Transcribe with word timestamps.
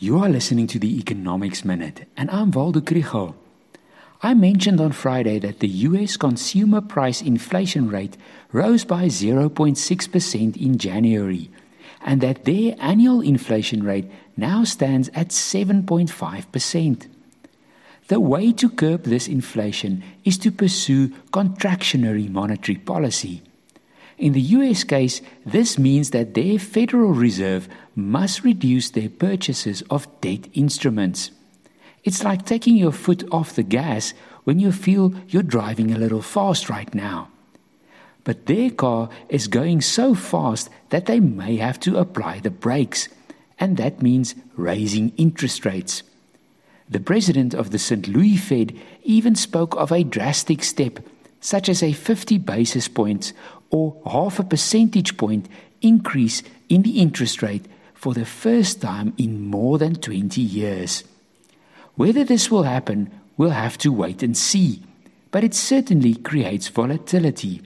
You 0.00 0.20
are 0.20 0.28
listening 0.28 0.68
to 0.68 0.78
the 0.78 0.96
Economics 0.96 1.64
Minute, 1.64 2.06
and 2.16 2.30
I'm 2.30 2.52
Waldo 2.52 2.78
Krugell. 2.78 3.34
I 4.22 4.32
mentioned 4.32 4.80
on 4.80 4.92
Friday 4.92 5.40
that 5.40 5.58
the 5.58 5.66
US 5.66 6.16
consumer 6.16 6.80
price 6.80 7.20
inflation 7.20 7.88
rate 7.88 8.16
rose 8.52 8.84
by 8.84 9.06
0.6% 9.06 10.56
in 10.56 10.78
January, 10.78 11.50
and 12.00 12.20
that 12.20 12.44
their 12.44 12.76
annual 12.78 13.20
inflation 13.20 13.82
rate 13.82 14.08
now 14.36 14.62
stands 14.62 15.08
at 15.14 15.30
7.5%. 15.30 17.08
The 18.06 18.20
way 18.20 18.52
to 18.52 18.70
curb 18.70 19.02
this 19.02 19.26
inflation 19.26 20.04
is 20.24 20.38
to 20.38 20.52
pursue 20.52 21.08
contractionary 21.32 22.30
monetary 22.30 22.78
policy. 22.78 23.42
In 24.18 24.32
the 24.32 24.40
US 24.40 24.82
case, 24.82 25.20
this 25.46 25.78
means 25.78 26.10
that 26.10 26.34
their 26.34 26.58
Federal 26.58 27.12
Reserve 27.12 27.68
must 27.94 28.42
reduce 28.42 28.90
their 28.90 29.08
purchases 29.08 29.82
of 29.90 30.08
debt 30.20 30.48
instruments. 30.54 31.30
It's 32.02 32.24
like 32.24 32.44
taking 32.44 32.76
your 32.76 32.92
foot 32.92 33.22
off 33.30 33.54
the 33.54 33.62
gas 33.62 34.14
when 34.44 34.58
you 34.58 34.72
feel 34.72 35.14
you're 35.28 35.42
driving 35.42 35.92
a 35.92 35.98
little 35.98 36.22
fast 36.22 36.68
right 36.68 36.92
now. 36.94 37.28
But 38.24 38.46
their 38.46 38.70
car 38.70 39.08
is 39.28 39.46
going 39.46 39.82
so 39.82 40.14
fast 40.14 40.68
that 40.90 41.06
they 41.06 41.20
may 41.20 41.56
have 41.56 41.78
to 41.80 41.98
apply 41.98 42.40
the 42.40 42.50
brakes, 42.50 43.08
and 43.60 43.76
that 43.76 44.02
means 44.02 44.34
raising 44.56 45.12
interest 45.16 45.64
rates. 45.64 46.02
The 46.90 47.00
president 47.00 47.54
of 47.54 47.70
the 47.70 47.78
St. 47.78 48.08
Louis 48.08 48.36
Fed 48.36 48.74
even 49.02 49.34
spoke 49.34 49.76
of 49.76 49.92
a 49.92 50.02
drastic 50.02 50.64
step, 50.64 51.00
such 51.40 51.68
as 51.68 51.82
a 51.82 51.92
50 51.92 52.38
basis 52.38 52.88
points 52.88 53.32
or 53.70 54.00
half 54.06 54.38
a 54.38 54.44
percentage 54.44 55.16
point 55.16 55.48
increase 55.80 56.42
in 56.68 56.82
the 56.82 57.00
interest 57.00 57.42
rate 57.42 57.66
for 57.94 58.14
the 58.14 58.24
first 58.24 58.80
time 58.80 59.12
in 59.18 59.40
more 59.40 59.78
than 59.78 59.94
20 59.94 60.40
years. 60.40 61.04
Whether 61.96 62.24
this 62.24 62.50
will 62.50 62.62
happen, 62.62 63.10
we'll 63.36 63.50
have 63.50 63.78
to 63.78 63.92
wait 63.92 64.22
and 64.22 64.36
see, 64.36 64.82
but 65.30 65.44
it 65.44 65.54
certainly 65.54 66.14
creates 66.14 66.68
volatility. 66.68 67.62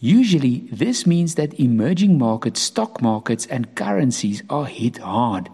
Usually, 0.00 0.60
this 0.72 1.06
means 1.06 1.34
that 1.34 1.60
emerging 1.60 2.18
market 2.18 2.56
stock 2.56 3.02
markets 3.02 3.46
and 3.46 3.74
currencies 3.74 4.42
are 4.48 4.64
hit 4.64 4.98
hard. 4.98 5.50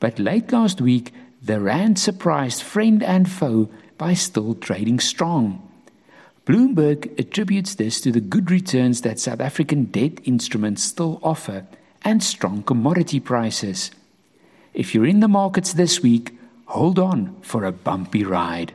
But 0.00 0.18
late 0.18 0.52
last 0.52 0.80
week, 0.80 1.12
the 1.40 1.60
Rand 1.60 1.98
surprised 1.98 2.62
friend 2.62 3.02
and 3.02 3.30
foe 3.30 3.70
by 3.96 4.14
still 4.14 4.54
trading 4.54 5.00
strong. 5.00 5.67
Bloomberg 6.48 7.18
attributes 7.20 7.74
this 7.74 8.00
to 8.00 8.10
the 8.10 8.22
good 8.22 8.50
returns 8.50 9.02
that 9.02 9.20
South 9.20 9.38
African 9.38 9.84
debt 9.84 10.12
instruments 10.24 10.82
still 10.82 11.20
offer 11.22 11.66
and 12.00 12.22
strong 12.22 12.62
commodity 12.62 13.20
prices. 13.20 13.90
If 14.72 14.94
you're 14.94 15.04
in 15.04 15.20
the 15.20 15.28
markets 15.28 15.74
this 15.74 16.02
week, 16.02 16.38
hold 16.64 16.98
on 16.98 17.36
for 17.42 17.64
a 17.64 17.72
bumpy 17.72 18.24
ride. 18.24 18.72